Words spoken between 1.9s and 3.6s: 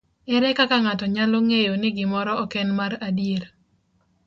gimoro ok en mar adier?